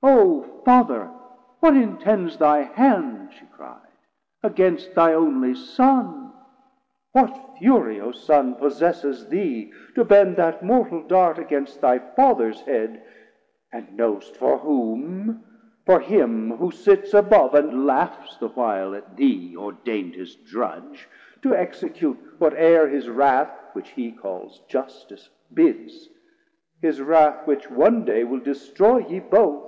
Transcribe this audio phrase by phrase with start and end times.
[0.00, 1.10] O Father,
[1.58, 3.80] what intends thy hand, she cry'd,
[4.44, 6.32] Against thy only Son?
[7.12, 13.02] What fury O Son, Possesses thee to bend that mortal Dart Against thy Fathers head?
[13.72, 15.42] and know'st for whom;
[15.84, 21.08] 730 For him who sits above and laughs the while At thee ordain'd his drudge,
[21.42, 26.08] to execute What e're his wrath, which he calls Justice, bids,
[26.82, 29.64] His wrath which one day will destroy ye both.